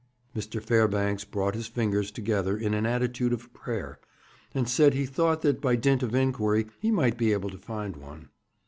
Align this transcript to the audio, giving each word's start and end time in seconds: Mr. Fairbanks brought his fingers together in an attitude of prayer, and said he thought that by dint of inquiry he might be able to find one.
Mr. 0.35 0.59
Fairbanks 0.59 1.23
brought 1.23 1.53
his 1.53 1.67
fingers 1.67 2.09
together 2.09 2.57
in 2.57 2.73
an 2.73 2.87
attitude 2.87 3.31
of 3.31 3.53
prayer, 3.53 3.99
and 4.51 4.67
said 4.67 4.95
he 4.95 5.05
thought 5.05 5.43
that 5.43 5.61
by 5.61 5.75
dint 5.75 6.01
of 6.01 6.15
inquiry 6.15 6.65
he 6.79 6.89
might 6.89 7.19
be 7.19 7.31
able 7.31 7.51
to 7.51 7.57
find 7.59 7.95
one. 7.97 8.29